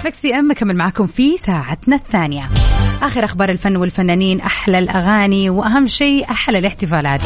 مكس 0.05 0.21
في 0.21 0.35
أم 0.35 0.53
كمل 0.53 0.77
معكم 0.77 1.07
في 1.07 1.37
ساعتنا 1.37 1.97
الثانية. 1.97 2.49
آخر 3.03 3.25
أخبار 3.25 3.51
الفن 3.51 3.77
والفنانين 3.77 4.41
أحلى 4.41 4.79
الأغاني 4.79 5.51
وأهم 5.51 5.87
شيء 5.87 6.31
أحلى 6.31 6.59
الاحتفالات. 6.59 7.21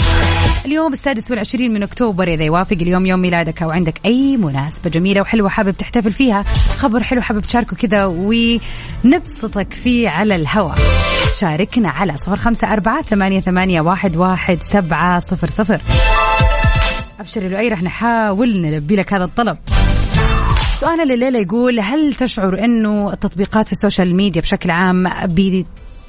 اليوم 0.65 0.93
السادس 0.93 1.31
والعشرين 1.31 1.73
من 1.73 1.83
أكتوبر 1.83 2.29
إذا 2.29 2.45
يوافق 2.45 2.77
اليوم 2.81 3.07
يوم 3.07 3.21
ميلادك 3.21 3.63
أو 3.63 3.71
عندك 3.71 3.95
أي 4.05 4.37
مناسبة 4.37 4.91
جميلة 4.91 5.21
وحلوة 5.21 5.49
حابب 5.49 5.71
تحتفل 5.71 6.13
فيها 6.13 6.43
خبر 6.79 7.03
حلو 7.03 7.21
حابب 7.21 7.41
تشاركه 7.41 7.77
كذا 7.77 8.05
ونبسطك 8.05 9.73
فيه 9.73 10.09
على 10.09 10.37
الهواء. 10.37 10.79
شاركنا 11.41 11.89
على 11.89 12.17
صفر 12.17 12.37
خمسة 12.37 12.73
أربعة 12.73 13.03
ثمانية, 13.03 13.41
ثمانية 13.41 13.81
واحد, 13.81 14.17
واحد 14.17 14.59
سبعة 14.63 15.19
صفر 15.19 15.47
صفر. 15.47 15.81
أبشر 17.21 17.49
لؤي 17.49 17.69
رح 17.69 17.83
نحاول 17.83 18.61
نلبي 18.61 18.97
لك 18.97 19.13
هذا 19.13 19.25
الطلب. 19.25 19.59
سؤالنا 20.81 21.03
لليلة 21.03 21.39
يقول 21.39 21.81
هل 21.81 22.15
تشعر 22.15 22.65
أنه 22.65 23.13
التطبيقات 23.13 23.67
في 23.67 23.73
ال 23.73 23.79
social 23.79 24.17
media 24.17 24.41
بشكل 24.41 24.71
عام 24.71 25.09
بي 25.25 25.67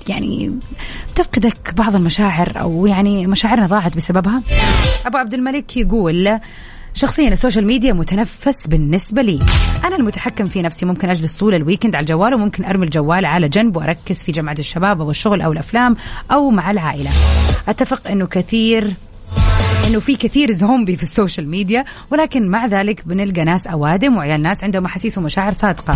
يعني 0.09 0.59
تفقدك 1.15 1.73
بعض 1.77 1.95
المشاعر 1.95 2.61
أو 2.61 2.87
يعني 2.87 3.27
مشاعرنا 3.27 3.67
ضاعت 3.67 3.95
بسببها؟ 3.95 4.43
أبو 5.05 5.17
عبد 5.17 5.33
الملك 5.33 5.77
يقول 5.77 6.39
شخصيا 6.93 7.27
ال 7.29 7.35
social 7.35 7.67
media 7.67 7.93
متنفس 7.93 8.67
بالنسبة 8.67 9.21
لي. 9.21 9.39
أنا 9.85 9.95
المتحكم 9.95 10.45
في 10.45 10.61
نفسي 10.61 10.85
ممكن 10.85 11.09
أجلس 11.09 11.33
طول 11.33 11.55
ال 11.55 11.60
weekend 11.60 11.95
على 11.95 12.03
الجوال 12.03 12.33
وممكن 12.33 12.65
أرمي 12.65 12.85
الجوال 12.85 13.25
على 13.25 13.49
جنب 13.49 13.77
وأركز 13.77 14.23
في 14.23 14.31
جماعة 14.31 14.55
الشباب 14.59 15.01
أو 15.01 15.09
الشغل 15.09 15.41
أو 15.41 15.51
الأفلام 15.51 15.95
أو 16.31 16.49
مع 16.49 16.71
العائلة. 16.71 17.09
أتفق 17.67 18.07
أنه 18.07 18.27
كثير 18.27 18.93
انه 19.87 19.99
في 19.99 20.15
كثير 20.15 20.51
زومبي 20.51 20.95
في 20.95 21.03
ال 21.03 21.10
social 21.10 21.49
media 21.49 21.85
ولكن 22.11 22.49
مع 22.49 22.65
ذلك 22.65 23.07
بنلقى 23.07 23.43
ناس 23.43 23.67
أوادم 23.67 24.17
وعيال 24.17 24.41
ناس 24.41 24.63
عندهم 24.63 24.85
أحاسيس 24.85 25.17
ومشاعر 25.17 25.51
صادقة. 25.53 25.95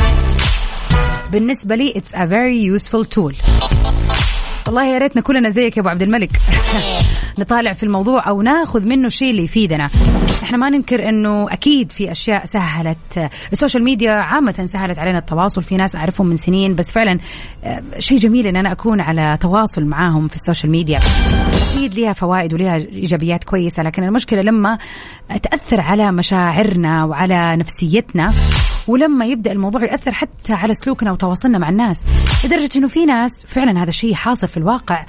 بالنسبة 1.31 1.75
لي 1.75 1.93
it's 1.95 2.15
a 2.15 2.25
very 2.25 2.63
useful 2.63 3.05
tool 3.05 3.35
والله 4.67 4.85
يا 4.85 4.97
ريتنا 4.97 5.21
كلنا 5.21 5.49
زيك 5.49 5.77
يا 5.77 5.81
أبو 5.81 5.89
عبد 5.89 6.01
الملك. 6.01 6.29
نطالع 7.39 7.73
في 7.73 7.83
الموضوع 7.83 8.29
أو 8.29 8.41
ناخذ 8.41 8.87
منه 8.87 9.07
الشيء 9.07 9.31
اللي 9.31 9.43
يفيدنا. 9.43 9.89
إحنا 10.43 10.57
ما 10.57 10.69
ننكر 10.69 11.09
إنه 11.09 11.53
أكيد 11.53 11.91
في 11.91 12.11
أشياء 12.11 12.45
سهلت. 12.45 13.29
ال 13.53 13.58
social 13.58 13.83
media 13.83 14.11
عامة 14.11 14.65
سهلت 14.65 14.99
علينا 14.99 15.17
التواصل. 15.17 15.63
في 15.63 15.77
ناس 15.77 15.95
أعرفهم 15.95 16.27
من 16.27 16.37
سنين 16.37 16.75
بس 16.75 16.91
فعلا 16.91 17.19
آه، 17.63 17.83
شيء 17.99 18.17
جميل 18.17 18.47
إن 18.47 18.55
أنا 18.55 18.71
أكون 18.71 19.01
على 19.01 19.37
تواصل 19.41 19.85
معاهم 19.85 20.27
في 20.27 20.35
ال 20.35 20.40
social 20.40 20.71
media. 20.71 20.99
أكيد 21.71 21.93
ليها 21.93 22.13
فوائد 22.13 22.53
وليها 22.53 22.75
إيجابيات 22.75 23.43
كويسة 23.43 23.83
لكن 23.83 24.03
المشكلة 24.03 24.41
لما 24.41 24.77
تأثر 25.43 25.81
على 25.81 26.11
مشاعرنا 26.11 27.05
وعلى 27.05 27.55
نفسيتنا 27.55 28.31
ولما 28.87 29.25
يبدأ 29.25 29.51
الموضوع 29.51 29.83
يأثر 29.83 30.11
حتى 30.11 30.53
على 30.53 30.73
سلوكنا 30.73 31.11
وتواصلنا 31.11 31.57
مع 31.57 31.69
الناس. 31.69 32.05
لدرجة 32.45 32.69
إنه 32.75 32.87
في 32.87 33.05
ناس 33.05 33.45
فعلا 33.47 33.81
هذا 33.83 33.89
الشيء 33.89 34.13
حاصل 34.13 34.47
في 34.47 34.57
الواقع. 34.57 35.05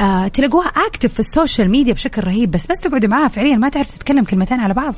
آه 0.00 0.28
تلاقوها 0.28 0.68
active 0.68 1.12
في 1.12 1.20
ال 1.20 1.27
social 1.27 1.70
media 1.70 1.92
بشكل 1.92 2.24
رهيب 2.24 2.50
بس 2.50 2.66
بس 2.66 2.80
تقعدوا 2.80 3.10
معاها 3.10 3.28
فعليا 3.28 3.56
ما 3.56 3.68
تعرف 3.68 3.86
تتكلم 3.86 4.24
كلمتين 4.24 4.60
على 4.60 4.74
بعض. 4.74 4.94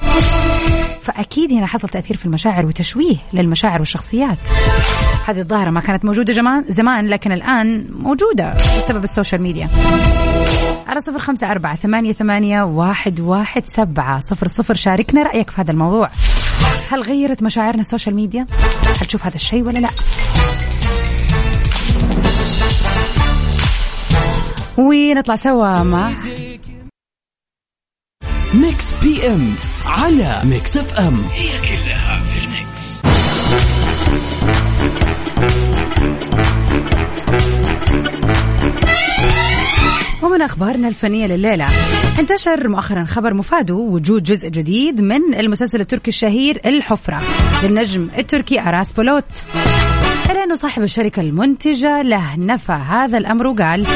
فأكيد 1.03 1.53
هنا 1.53 1.67
حصل 1.67 1.89
تأثير 1.89 2.17
في 2.17 2.27
المشاعر 2.27 2.67
وتشويه 2.67 3.17
للمشاعر 3.33 3.79
والشخصيات. 3.79 4.39
هذه 5.29 5.41
الظاهرة 5.41 5.71
ما 5.71 5.81
كانت 5.81 6.05
موجودة 6.05 6.33
زمان 6.33 6.63
زمان 6.63 7.09
لكن 7.09 7.33
الآن 7.33 7.87
موجودة 7.91 8.51
بسبب 8.51 9.05
ال 9.05 9.10
social 9.10 9.43
media. 9.43 9.69
على 10.87 11.01
صفر 11.01 11.19
خمسة 11.19 11.51
أربعة 11.51 11.77
ثمانية, 11.77 12.13
ثمانية 12.13 12.63
واحد, 12.63 13.21
واحد 13.21 13.65
سبعة. 13.67 14.21
صفر 14.21 14.49
صفر 14.49 14.75
شاركنا 14.75 15.23
رأيك 15.23 15.51
في 15.51 15.61
هذا 15.61 15.71
الموضوع. 15.71 16.09
هل 16.91 17.03
غيرت 17.03 17.43
مشاعرنا 17.43 17.81
ال 17.81 17.86
social 17.86 18.15
media؟ 18.15 18.47
هل 19.01 19.07
تشوف 19.07 19.27
هذا 19.27 19.35
الشيء 19.35 19.63
ولا 19.63 19.79
لا؟ 19.79 19.89
ونطلع 24.79 25.37
سوا 25.37 25.83
مع 25.83 26.13
Mix 28.55 28.95
PM 29.03 29.55
على 29.87 30.41
Mix 30.45 30.77
FM. 30.77 31.23
هي 31.33 31.49
كلها 31.49 32.10
ومن 40.23 40.43
أخبارنا 40.43 40.89
الفنية 40.89 41.27
لليلة. 41.27 41.67
انتشر 42.19 42.69
مؤخرا 42.69 43.05
خبر 43.05 43.35
مفاده 43.35 43.75
وجود 43.75 44.23
جزء 44.23 44.49
جديد 44.49 45.01
من 45.01 45.35
المسلسل 45.35 45.81
التركي 45.81 46.09
الشهير 46.09 46.61
الحفرة 46.67 47.21
للنجم 47.65 48.09
التركي 48.19 48.61
أراس 48.61 48.93
بولوت. 48.93 49.25
إلى 50.31 50.45
أنه 50.45 50.55
صاحب 50.55 50.83
الشركة 50.83 51.21
المنتجة 51.21 52.03
له 52.03 52.37
نفى 52.37 52.73
هذا 52.73 53.19
الأمر 53.19 53.47
وقال 53.47 53.87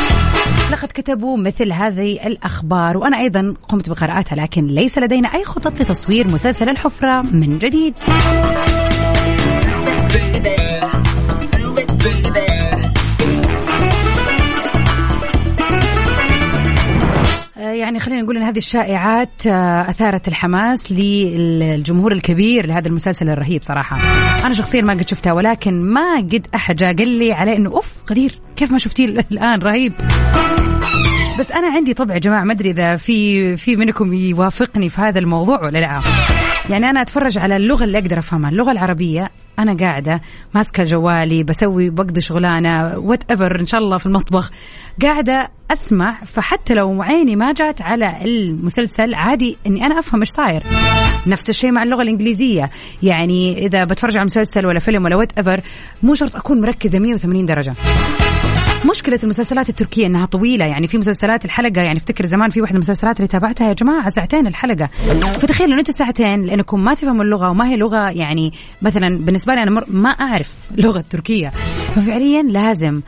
لقد 0.73 0.89
كتبوا 0.95 1.37
مثل 1.37 1.73
هذه 1.73 2.27
الأخبار 2.27 2.97
وأنا 2.97 3.21
أيضا 3.21 3.55
قمت 3.69 3.91
بقراءتها 3.91 4.37
لكن 4.37 4.67
ليس 4.67 4.99
لدينا 4.99 5.35
أي 5.35 5.45
خطط 5.45 5.81
لتصوير 5.81 6.29
مسلسل 6.29 6.69
الحفرة 6.69 7.23
من 7.23 7.59
جديد. 7.59 7.95
خلينا 18.05 18.23
نقول 18.23 18.37
إن 18.37 18.43
هذه 18.43 18.57
الشائعات 18.57 19.47
آه، 19.47 19.91
أثارت 19.91 20.29
الحماس 20.29 20.93
للجمهور 20.93 22.13
الكبير 22.13 22.67
لهذا 22.67 22.89
المسلسل 22.89 23.29
الرهيب 23.29 23.63
صراحة. 23.63 23.97
أنا 24.47 24.55
شخصيا 24.55 24.83
ما 24.83 24.93
قد 24.93 25.09
شفتها 25.09 25.33
ولكن 25.33 25.83
ما 25.83 26.17
قد 26.17 26.47
أحد 26.55 26.77
جاء 26.77 26.97
قال 26.97 27.09
لي 27.09 27.33
عليه 27.33 27.57
إنه 27.57 27.71
أوف 27.71 28.39
كيف 28.57 28.73
ما 28.73 28.79
شفتيه 28.79 29.07
الآن 29.33 29.63
رهيب. 29.63 29.93
بس 31.39 31.53
أنا 31.53 31.67
عندي 31.67 31.95
طبع 31.95 32.15
يا 32.15 32.21
جماعة 32.21 32.45
ما 32.45 32.53
أدري 32.53 32.71
إذا 32.71 32.97
في 32.97 33.57
في 33.57 33.77
منكم 33.77 34.13
يوافقني 34.13 34.89
في 34.89 35.01
هذا 35.01 35.19
الموضوع 35.19 35.65
ولا 35.65 35.79
لا. 35.79 36.01
يعني 36.71 36.91
أنا 36.91 37.03
أتفرج 37.03 37.39
على 37.39 37.57
اللغة 37.57 37.85
اللي 37.85 37.99
أقدر 37.99 38.19
أفهمها. 38.19 38.51
اللغة 38.51 38.73
العربية 38.73 39.31
أنا 39.59 39.77
قاعدة 39.77 40.21
ماسكة 40.55 40.85
جوالي 40.85 41.43
بسوي 41.43 41.91
بقضي 41.91 42.21
شغلانة 42.21 42.99
whatever 42.99 43.61
إن 43.61 43.67
شاء 43.67 43.81
الله 43.81 43.99
في 43.99 44.07
المطبخ. 44.07 44.51
قاعدة 45.03 45.49
أسمع 45.71 46.25
فحتى 46.25 46.75
لو 46.75 47.03
عيني 47.03 47.37
ما 47.37 47.53
جات 47.53 47.83
على 47.83 48.15
المسلسل 48.25 49.15
عادي 49.15 49.57
إني 49.67 49.87
أنا 49.87 49.99
أفهم 49.99 50.21
إيش 50.21 50.29
صاير. 50.29 50.63
نفس 51.27 51.51
الشيء 51.51 51.71
مع 51.71 51.83
اللغة 51.83 52.03
الإنجليزية. 52.03 52.71
يعني 53.03 53.67
إذا 53.67 53.85
بتفرج 53.85 54.17
على 54.17 54.27
مسلسل 54.27 54.67
ولا 54.67 54.79
فيلم 54.79 55.05
ولا 55.05 55.17
whatever 55.17 55.61
مو 56.03 56.15
شرط 56.15 56.37
أكون 56.37 56.61
مركزة 56.61 56.99
180 56.99 57.47
درجة. 57.47 57.75
مشكلة 58.91 59.19
المسلسلات 59.25 59.69
التركية 59.69 60.07
إنها 60.07 60.27
طويلة. 60.27 60.65
يعني 60.65 60.87
في 60.87 60.99
مسلسلات 60.99 61.45
الحلقة 61.45 61.81
يعني 61.81 61.99
افتكر 61.99 62.27
زمان 62.27 62.51
في 62.51 62.61
واحدة 62.61 62.75
من 62.75 62.83
المسلسلات 62.83 63.17
اللي 63.17 63.29
تابعتها 63.29 63.69
يا 63.69 63.73
جماعة 63.73 64.09
ساعتين 64.09 64.47
الحلقة. 64.47 64.87
فتخيلوا 65.33 65.75
ان 65.75 65.79
أنتم 65.79 65.93
ساعتين 65.93 66.45
لأنكم 66.45 66.85
ما 66.85 66.95
تفهموا 66.95 67.25
اللغة 67.25 67.51
وما 67.51 67.69
هي 67.69 67.77
لغة 67.77 68.11
يعني 68.11 68.53
مثلا 68.83 69.19
بالنسبة 69.19 69.55
لي 69.55 69.63
أنا 69.63 69.85
ما 69.89 70.11
أعرف 70.11 70.53
لغة 70.77 71.05
تركية. 71.11 71.49
ففعليا 71.95 72.43
لازم 72.43 73.01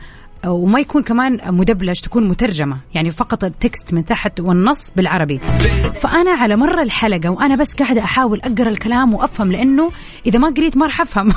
وما 0.51 0.79
يكون 0.79 1.03
كمان 1.03 1.39
مدبلج 1.45 1.99
تكون 1.99 2.27
مترجمة. 2.27 2.77
يعني 2.93 3.11
فقط 3.11 3.43
ال 3.43 3.53
text 3.53 3.93
من 3.93 4.05
تحت 4.05 4.39
والنص 4.39 4.91
بالعربي. 4.95 5.39
فأنا 5.95 6.31
على 6.31 6.55
مر 6.55 6.81
الحلقة 6.81 7.29
وأنا 7.29 7.55
بس 7.55 7.75
قاعدة 7.75 8.03
أحاول 8.03 8.41
أقرأ 8.43 8.69
الكلام 8.69 9.13
وأفهم 9.13 9.51
لأنه 9.51 9.91
إذا 10.25 10.39
ما 10.39 10.49
قريت 10.49 10.77
ما 10.77 10.85
راح 10.85 11.01
أفهم. 11.01 11.31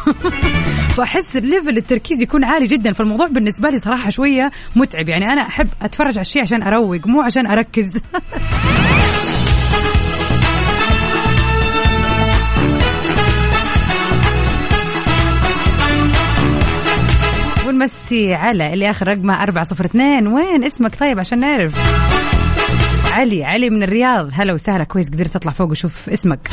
فأحس 0.97 1.37
ال 1.37 1.43
level 1.43 1.77
التركيز 1.77 2.21
يكون 2.21 2.45
عالي 2.45 2.67
جدا. 2.67 2.93
فالموضوع 2.93 3.27
بالنسبة 3.27 3.71
لي 3.71 3.79
صراحة 3.79 4.11
شوية 4.11 4.51
متعب. 4.77 5.09
يعني 5.09 5.33
أنا 5.33 5.43
أحب 5.43 5.69
أتفرج 5.83 6.13
على 6.13 6.21
الشيء 6.21 6.43
عشان 6.43 6.63
أروق 6.63 7.07
مو 7.07 7.23
عشان 7.23 7.47
أركز. 7.47 7.87
ونمسي 17.81 18.35
على 18.35 18.73
اللي 18.73 18.91
آخر 18.91 19.09
رقمه 19.09 19.43
402 19.43 20.27
وين 20.27 20.65
اسمك 20.65 20.97
طيب 20.97 21.19
عشان 21.19 21.41
نعرف 21.41 21.75
علي 23.15 23.45
علي 23.45 23.71
من 23.71 23.83
الرياض 23.83 24.31
هلا 24.33 24.53
وسهلا 24.53 24.85
كويس 24.85 25.09
قدرت 25.09 25.37
أطلع 25.37 25.53
فوق 25.53 25.69
وأشوف 25.69 26.09
اسمك 26.09 26.51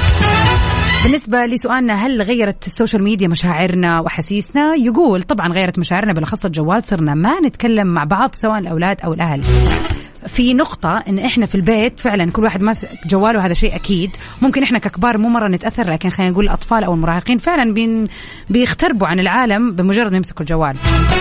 بالنسبة 1.03 1.45
لسؤالنا 1.45 1.93
هل 1.93 2.21
غيرت 2.21 2.67
ال 2.67 2.73
social 2.73 3.03
media 3.03 3.27
مشاعرنا 3.27 3.99
وأحاسيسنا؟ 3.99 4.75
يقول 4.75 5.21
طبعا 5.21 5.53
غيرت 5.53 5.79
مشاعرنا 5.79 6.13
بالأخص 6.13 6.45
الجوال 6.45 6.83
صرنا 6.83 7.13
ما 7.13 7.39
نتكلم 7.39 7.87
مع 7.87 8.03
بعض 8.03 8.35
سواء 8.35 8.57
الأولاد 8.57 9.01
أو 9.01 9.13
الأهل. 9.13 9.41
في 10.27 10.53
نقطة 10.53 11.03
إن 11.09 11.19
إحنا 11.19 11.45
في 11.45 11.55
البيت 11.55 11.99
فعلا 11.99 12.31
كل 12.31 12.43
واحد 12.43 12.61
ماسك 12.61 12.89
جواله 13.07 13.45
هذا 13.45 13.53
شيء 13.53 13.75
أكيد، 13.75 14.15
ممكن 14.41 14.63
إحنا 14.63 14.79
ككبار 14.79 15.17
مو 15.17 15.29
مرة 15.29 15.47
نتأثر 15.47 15.91
لكن 15.91 16.09
خلينا 16.09 16.31
نقول 16.31 16.45
الأطفال 16.45 16.83
أو 16.83 16.93
المراهقين 16.93 17.37
فعلا 17.37 17.73
بين 17.73 18.07
بيختربوا 18.49 19.07
عن 19.07 19.19
العالم 19.19 19.71
بمجرد 19.71 20.11
ما 20.11 20.17
يمسكوا 20.17 20.41
الجوال. 20.41 20.75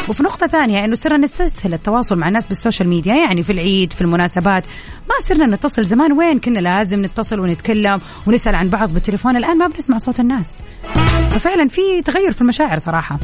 وفي 0.08 0.22
نقطة 0.22 0.46
ثانية 0.46 0.84
إنه 0.84 0.94
صرنا 0.94 1.16
نستسهل 1.16 1.74
التواصل 1.74 2.18
مع 2.18 2.28
الناس 2.28 2.46
بال 2.46 2.57
social 2.57 2.88
media 2.88 3.14
يعني 3.14 3.42
في 3.42 3.52
العيد 3.52 3.92
في 3.92 4.00
المناسبات 4.00 4.64
ما 5.08 5.14
صرنا 5.28 5.56
نتصل 5.56 5.84
زمان 5.84 6.12
وين 6.12 6.38
كنا 6.38 6.58
لازم 6.58 7.04
نتصل 7.04 7.40
ونتكلم 7.40 8.00
ونسأل 8.26 8.54
عن 8.54 8.68
بعض 8.68 8.94
بالتليفون 8.94 9.36
الآن 9.36 9.58
ما 9.58 9.66
بنسمع 9.66 9.96
صوت 9.98 10.20
الناس. 10.20 10.62
ففعلا 11.30 11.68
في 11.68 12.02
تغير 12.04 12.32
في 12.32 12.40
المشاعر 12.40 12.78
صراحة. 12.78 13.18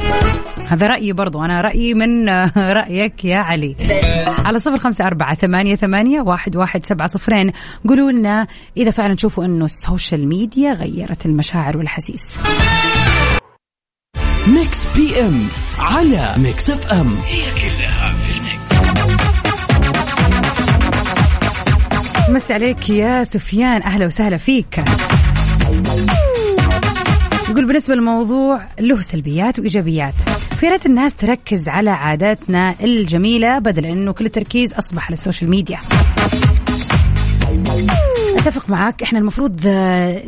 هذا 0.69 0.87
رأيي 0.87 1.13
برضو. 1.13 1.45
أنا 1.45 1.61
رأيي 1.61 1.95
من 1.95 2.29
رأيك 2.81 3.25
يا 3.25 3.39
علي. 3.39 3.77
على 4.45 4.59
صفر 4.59 4.79
خمسة 4.79 5.07
أربعة 5.07 5.35
ثمانية, 5.35 5.77
ثمانية 5.77 6.21
واحد, 6.21 6.57
واحد 6.57 6.87
سبعة 6.87 7.09
صفرين. 7.09 7.53
قولوا 7.89 8.13
لنا 8.13 8.47
إذا 8.77 8.91
فعلا 8.91 9.15
تشوفوا 9.15 9.45
أنه 9.45 9.65
ال 9.65 9.74
social 9.74 10.29
media 10.29 10.73
غيرت 10.73 11.27
المشاعر 11.27 11.77
والأحاسيس. 11.77 12.23
Mix 14.47 14.87
PM 14.97 15.47
على 15.79 16.35
Mix 16.37 16.71
FM. 16.71 17.17
مسي 22.29 22.55
عليك 22.55 22.91
يا 22.91 23.25
سفيان. 23.25 23.83
أهلا 23.83 24.07
وسهلا 24.07 24.37
فيك. 24.37 24.81
يقول 27.51 27.67
بالنسبة 27.67 27.95
للموضوع 27.95 28.61
له 28.81 29.01
سلبيات 29.01 29.59
وإيجابيات. 29.59 30.15
يا 30.61 30.69
ريت 30.69 30.87
الناس 30.87 31.15
تركز 31.15 31.69
على 31.69 31.91
عاداتنا 31.91 32.75
الجميلة 32.81 33.59
بدل 33.59 33.87
أنه 33.87 34.13
كل 34.13 34.27
التركيز 34.27 34.73
أصبح 34.73 35.07
على 35.07 35.13
ال 35.15 35.20
social 35.20 35.51
media. 35.51 35.79
أتفق 38.39 38.71
معك 38.71 39.03
إحنا 39.03 39.19
المفروض 39.19 39.61
آه، 39.67 40.23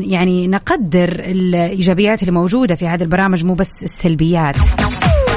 يعني 0.00 0.46
نقدر 0.46 1.08
الإيجابيات 1.08 2.22
اللي 2.22 2.32
موجوده 2.32 2.74
في 2.74 2.86
هذه 2.88 3.02
البرامج 3.02 3.44
مو 3.44 3.54
بس 3.54 3.82
السلبيات. 3.82 4.56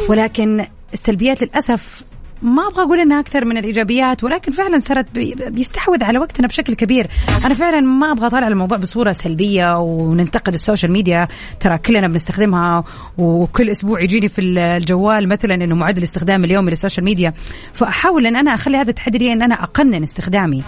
ولكن 0.09 0.65
السلبيات 0.93 1.41
للأسف 1.43 2.03
ما 2.41 2.67
أبغى 2.67 2.83
أقول 2.83 2.99
إنها 2.99 3.19
أكثر 3.19 3.45
من 3.45 3.57
الإيجابيات 3.57 4.23
ولكن 4.23 4.51
فعلا 4.51 4.77
صارت 4.79 5.05
بي- 5.13 5.35
بيستحوذ 5.49 6.03
على 6.03 6.19
وقتنا 6.19 6.47
بشكل 6.47 6.73
كبير. 6.73 7.07
أنا 7.45 7.53
فعلا 7.53 7.79
ما 7.81 8.11
أبغى 8.11 8.27
أطالع 8.27 8.47
الموضوع 8.47 8.77
بصورة 8.77 9.11
سلبية 9.11 9.77
وننتقد 9.79 10.53
ال 10.53 10.59
social 10.59 10.91
media. 10.91 11.27
ترى 11.59 11.77
كلنا 11.77 12.07
بنستخدمها 12.07 12.83
وكل 13.17 13.69
أسبوع 13.69 14.01
يجيني 14.01 14.29
في 14.29 14.41
الجوال 14.41 15.27
مثلا 15.29 15.53
إنه 15.55 15.75
معدل 15.75 16.03
استخدام 16.03 16.43
اليومي 16.43 16.69
لل 16.69 16.78
social 16.78 17.05
media. 17.05 17.33
فأحاول 17.73 18.27
إن 18.27 18.35
أنا 18.35 18.53
أخلي 18.53 18.77
هذا 18.77 18.89
التحدي 18.89 19.17
لي 19.17 19.31
إن 19.33 19.41
أنا 19.41 19.63
أقنن 19.63 20.03
استخدامي 20.03 20.63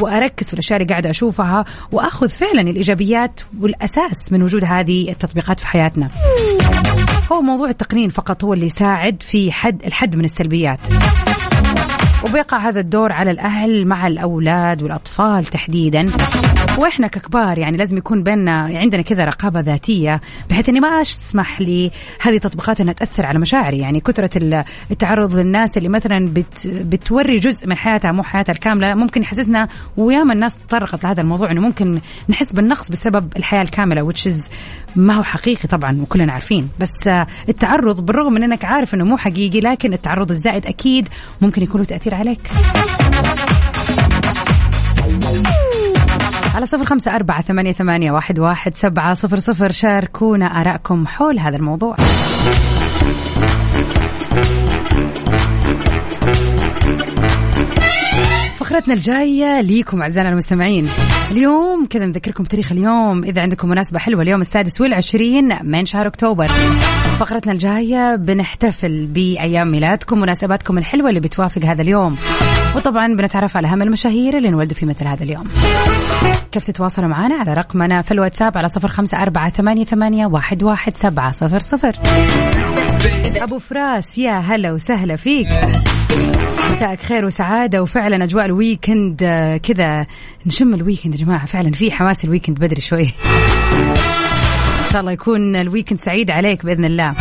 وأركز 0.00 0.46
في 0.46 0.54
الأشياء 0.54 0.80
اللي 0.80 0.88
قاعدة 0.90 1.10
أشوفها 1.10 1.64
وأخذ 1.92 2.28
فعلا 2.28 2.60
الإيجابيات 2.60 3.40
والأساس 3.60 4.32
من 4.32 4.42
وجود 4.42 4.64
هذه 4.64 5.10
التطبيقات 5.10 5.60
في 5.60 5.66
حياتنا. 5.66 6.10
هو 7.32 7.40
موضوع 7.40 7.68
التقنين 7.68 8.08
فقط 8.08 8.44
هو 8.44 8.52
اللي 8.52 8.66
يساعد 8.66 9.22
في 9.22 9.52
حد 9.52 9.82
الحد 9.84 10.16
من 10.16 10.24
السلبيات. 10.24 10.78
وبيقع 12.24 12.58
هذا 12.58 12.80
الدور 12.80 13.12
على 13.12 13.30
الأهل 13.30 13.86
مع 13.86 14.06
الأولاد 14.06 14.82
والأطفال 14.82 15.44
تحديدا. 15.44 16.06
وإحنا 16.78 17.06
ككبار 17.06 17.58
يعني 17.58 17.76
لازم 17.76 17.96
يكون 17.96 18.22
بيننا 18.22 18.52
عندنا 18.74 19.02
كذا 19.02 19.24
رقابة 19.24 19.60
ذاتية 19.60 20.20
بحيث 20.50 20.68
أني 20.68 20.80
ما 20.80 21.00
أسمح 21.00 21.60
لهذه 21.60 21.90
التطبيقات 22.26 22.80
أنها 22.80 22.92
تأثر 22.92 23.26
على 23.26 23.38
مشاعري. 23.38 23.78
يعني 23.78 24.00
كثرة 24.00 24.30
ال- 24.38 24.64
التعرض 24.90 25.34
للناس 25.36 25.76
اللي 25.76 25.88
مثلا 25.88 26.28
بت 26.28 26.66
بتوري 26.66 27.36
جزء 27.36 27.66
من 27.66 27.76
حياتها 27.76 28.12
مو 28.12 28.22
حياتها 28.22 28.52
الكاملة 28.52 28.94
ممكن 28.94 29.20
يحسسنا 29.22 29.68
وياما 29.96 30.32
الناس 30.34 30.56
تطرقت 30.56 31.04
لهذا 31.04 31.20
الموضوع 31.20 31.50
أنه 31.50 31.60
ممكن 31.60 32.00
نحس 32.28 32.52
بالنقص 32.52 32.88
بسبب 32.90 33.32
الحياة 33.36 33.62
الكاملة 33.62 34.10
which 34.12 34.30
is 34.32 34.34
ما 34.96 35.14
هو 35.14 35.22
حقيقي 35.22 35.68
طبعا 35.68 35.98
وكلنا 36.02 36.32
عارفين. 36.32 36.68
بس 36.80 37.08
آه، 37.08 37.26
التعرض 37.48 38.06
بالرغم 38.06 38.32
من 38.32 38.42
إنك 38.42 38.64
عارف 38.64 38.94
إنه 38.94 39.04
مو 39.04 39.16
حقيقي 39.16 39.60
لكن 39.60 39.92
التعرض 39.92 40.30
الزائد 40.30 40.66
أكيد 40.66 41.08
ممكن 41.40 41.62
يكون 41.62 41.80
له 41.80 41.86
تأثير 41.86 42.14
عليك. 42.14 42.40
على 46.56 46.66
صفر 46.66 46.84
خمسة 46.84 47.16
أربعة 47.16 47.42
ثمانية, 47.42 47.72
ثمانية 47.72 48.12
واحد, 48.12 48.38
واحد 48.38 48.74
سبعة 48.74 49.14
صفر 49.14 49.36
صفر. 49.36 49.72
شاركونا 49.72 50.46
آراءكم 50.46 51.06
حول 51.06 51.38
هذا 51.38 51.56
الموضوع. 51.56 51.96
فقرتنا 58.56 58.94
الجاية 58.94 59.60
ليكم 59.60 60.02
أعزائنا 60.02 60.28
المستمعين. 60.30 60.88
اليوم 61.30 61.86
كذا 61.90 62.06
نذكركم 62.06 62.44
تاريخ 62.44 62.72
اليوم. 62.72 63.24
إذا 63.24 63.42
عندكم 63.42 63.68
مناسبة 63.68 63.98
حلوة 63.98 64.22
اليوم 64.22 64.40
السادس 64.40 64.80
والعشرين 64.80 65.58
من 65.62 65.86
شهر 65.86 66.06
أكتوبر. 66.06 66.46
فقرتنا 67.18 67.52
الجاية 67.52 68.16
بنحتفل 68.16 69.06
بأيام 69.06 69.70
ميلادكم 69.70 70.20
مناسباتكم 70.20 70.78
الحلوة 70.78 71.08
اللي 71.08 71.20
بتوافق 71.20 71.64
هذا 71.64 71.82
اليوم. 71.82 72.16
وطبعا 72.76 73.06
بنتعرف 73.06 73.56
على 73.56 73.68
أهم 73.68 73.82
المشاهير 73.82 74.36
اللي 74.36 74.48
انولدوا 74.48 74.76
في 74.76 74.86
مثل 74.86 75.06
هذا 75.06 75.24
اليوم. 75.24 75.48
كيف 76.56 76.64
تتواصلوا 76.64 77.08
معنا 77.08 77.34
على 77.34 77.54
رقمنا 77.54 78.02
في 78.02 78.10
الواتساب 78.10 78.58
على 78.58 78.68
صفر 78.68 78.88
خمسة 78.88 79.22
أربعة 79.22 79.50
ثمانية, 79.50 79.84
ثمانية 79.84 80.26
واحد, 80.26 80.62
واحد 80.62 80.96
سبعة 80.96 81.30
صفر 81.30 81.58
صفر. 81.58 81.96
أبو 83.36 83.58
فراس 83.58 84.18
يا 84.18 84.38
هلا 84.38 84.72
وسهلا 84.72 85.16
فيك. 85.16 85.46
مساءك 86.70 87.00
خير 87.00 87.24
وسعادة 87.24 87.82
وفعلا 87.82 88.24
أجواء 88.24 88.44
ال 88.44 88.54
weekend 88.54 89.22
آه، 89.22 89.56
كذا. 89.56 90.06
نشم 90.46 90.74
ال 90.74 90.79
weekend 90.79 91.14
يا 91.14 91.24
جماعة 91.24 91.46
فعلا 91.46 91.70
في 91.70 91.92
حماس 91.92 92.24
ال 92.24 92.28
weekend 92.28 92.58
بدري 92.58 92.80
شوي. 92.80 93.12
إن 94.86 94.92
شاء 94.92 95.00
الله 95.00 95.12
يكون 95.12 95.56
ال 95.56 95.62
weekend 95.62 96.00
سعيد 96.00 96.30
عليك 96.30 96.64
بإذن 96.64 96.84
الله. 96.84 97.14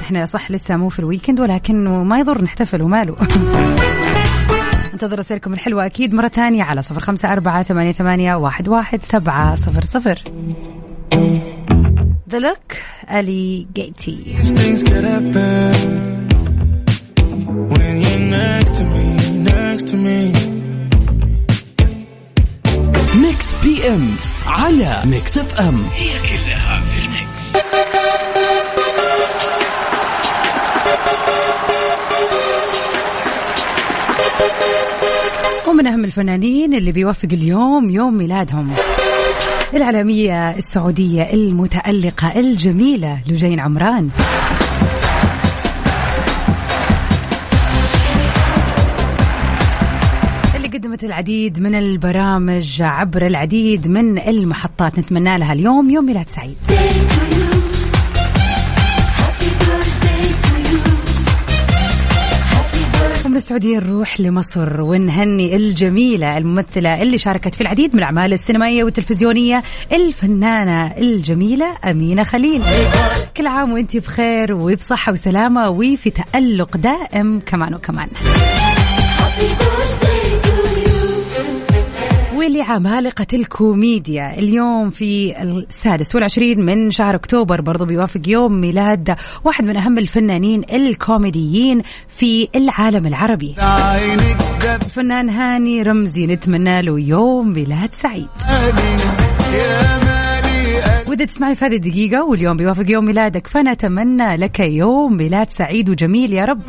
إحنا 0.00 0.24
صح 0.24 0.50
لسه 0.50 0.76
مو 0.76 0.88
في 0.88 0.98
ال 0.98 1.03
weekend 1.03 1.40
ولكن 1.40 1.88
ما 1.88 2.18
يضر 2.18 2.42
نحتفل 2.42 2.82
وماله. 2.82 3.16
انتظر 4.96 5.18
رسائلكم 5.18 5.52
الحلوة 5.52 5.86
أكيد 5.86 6.14
مرة 6.14 6.28
ثانية 6.28 6.62
على 6.62 6.82
صفر 6.82 7.00
خمسة 7.00 7.32
أربعة 7.32 7.62
ثمانية, 7.62 7.92
ثمانية 7.92 8.34
واحد, 8.34 8.68
واحد 8.68 9.02
سبعة 9.02 9.54
صفر 9.54 9.80
صفر. 9.84 10.18
The 12.30 12.38
Look 12.38 12.76
ألي 13.10 13.66
جيتي. 13.74 14.36
Mix 23.22 23.54
PM 23.62 24.08
على 24.46 25.02
Mix 25.04 25.38
FM 25.38 25.84
من 35.76 35.86
أهم 35.86 36.04
الفنانين 36.04 36.74
اللي 36.74 36.92
بيوافق 36.92 37.28
اليوم 37.32 37.90
يوم 37.90 38.14
ميلادهم. 38.14 38.72
الإعلامية 39.74 40.50
السعودية 40.50 41.22
المتألقة 41.22 42.40
الجميلة 42.40 43.20
لوجين 43.26 43.60
عمران. 43.60 44.10
اللي 50.56 50.68
قدمت 50.68 51.04
العديد 51.04 51.60
من 51.60 51.74
البرامج 51.74 52.82
عبر 52.82 53.26
العديد 53.26 53.88
من 53.88 54.18
المحطات 54.18 54.98
نتمنى 54.98 55.38
لها 55.38 55.52
اليوم 55.52 55.90
يوم 55.90 56.06
ميلاد 56.06 56.26
سعيد. 56.28 56.56
ومن 63.36 63.42
السعودية 63.42 63.78
نروح 63.78 64.20
لمصر 64.20 64.80
ونهني 64.80 65.56
الجميلة 65.56 66.38
الممثلة 66.38 67.02
اللي 67.02 67.18
شاركت 67.18 67.54
في 67.54 67.60
العديد 67.60 67.92
من 67.92 67.98
الأعمال 67.98 68.32
السينمائية 68.32 68.84
والتلفزيونية 68.84 69.62
الفنانة 69.92 70.86
الجميلة 70.86 71.66
أمينة 71.84 72.22
خليل. 72.22 72.62
كل 73.36 73.46
عام 73.46 73.72
وانت 73.72 73.96
بخير 73.96 74.52
وبصحة 74.52 75.12
وسلامة 75.12 75.68
وفي 75.68 76.10
تألق 76.10 76.76
دائم 76.76 77.40
كمان 77.46 77.74
وكمان. 77.74 78.08
ولعمالقة 82.46 83.26
الكوميديا. 83.32 84.38
اليوم 84.38 84.90
في 84.90 85.42
السادس 85.42 86.14
والعشرين 86.14 86.64
من 86.64 86.90
شهر 86.90 87.14
أكتوبر 87.14 87.60
برضو 87.60 87.84
بيوافق 87.84 88.20
يوم 88.26 88.60
ميلاد 88.60 89.16
واحد 89.44 89.64
من 89.64 89.76
أهم 89.76 89.98
الفنانين 89.98 90.62
الكوميديين 90.72 91.82
في 92.16 92.48
العالم 92.56 93.06
العربي. 93.06 93.54
الفنان 94.84 95.30
هاني 95.30 95.82
رمزي 95.82 96.26
نتمنى 96.26 96.82
له 96.82 97.00
يوم 97.00 97.52
ميلاد 97.52 97.94
سعيد. 97.94 98.28
وإذا 101.08 101.24
تسمعي 101.24 101.54
في 101.54 101.64
هذه 101.64 101.76
الدقيقة 101.76 102.24
واليوم 102.24 102.56
بيوافق 102.56 102.90
يوم 102.90 103.04
ميلادك 103.04 103.46
فنتمنى 103.46 104.36
لك 104.36 104.60
يوم 104.60 105.16
ميلاد 105.16 105.50
سعيد 105.50 105.90
وجميل 105.90 106.32
يا 106.32 106.44
رب. 106.44 106.62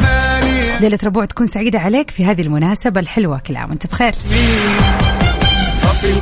ليلة 0.81 0.99
ربوع 1.03 1.25
تكون 1.25 1.45
سعيدة 1.45 1.79
عليك 1.79 2.11
في 2.11 2.25
هذه 2.25 2.41
المناسبة 2.41 3.01
الحلوة 3.01 3.39
كل 3.39 3.55
عام 3.55 3.69
وأنت 3.69 3.87
بخير. 3.87 4.11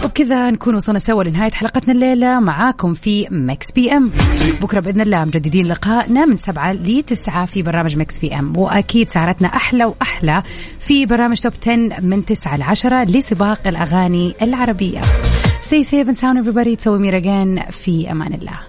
وبكذا 0.03 0.49
نكون 0.49 0.75
وصلنا 0.75 0.99
سوا 0.99 1.23
لنهاية 1.23 1.51
حلقتنا 1.51 1.93
الليلة 1.93 2.39
معاكم 2.39 2.93
في 2.93 3.27
Mix 3.31 3.71
PM 3.71 4.11
بكرة 4.61 4.79
بإذن 4.79 5.01
الله 5.01 5.25
مجددين 5.25 5.67
لقائنا 5.67 6.25
من 6.25 6.37
سبعة 6.37 6.73
لتسعة 6.73 7.45
في 7.45 7.61
برنامج 7.61 7.97
Mix 7.97 8.19
PM 8.19 8.57
وأكيد 8.57 9.09
سهرتنا 9.09 9.47
أحلى 9.47 9.85
وأحلى 9.85 10.43
في 10.79 11.05
برنامج 11.05 11.39
Top 11.39 11.53
10 11.61 11.75
من 12.01 12.25
تسعة 12.25 12.57
لعشرة 12.57 13.03
لسباق 13.03 13.67
الأغاني 13.67 14.35
العربية. 14.41 15.01
Stay 15.61 15.83
safe 15.83 16.07
and 16.07 16.17
sound 16.17 16.37
everybody. 16.43 16.77
تسوي 16.77 16.99
ميرا 16.99 17.19
في 17.71 18.11
أمان 18.11 18.33
الله. 18.33 18.59